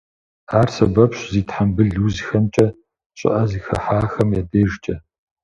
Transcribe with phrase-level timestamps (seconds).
[0.59, 2.67] Ар сэбэпщ зи тхьэмбыл узхэмкӏэ,
[3.17, 4.95] щӏыӏэ зыхыхьахэм я дежкӏэ.